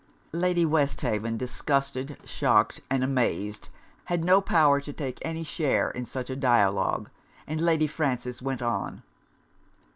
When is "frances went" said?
7.85-8.63